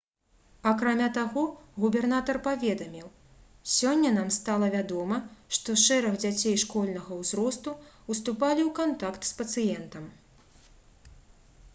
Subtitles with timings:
[0.69, 1.41] акрамя таго
[1.83, 3.11] губернатар паведаміў:
[3.73, 5.19] «сёння нам стала вядома
[5.59, 7.77] што шэраг дзяцей школьнага ўзросту
[8.11, 10.05] ўступалі ў кантакт з пацыентам»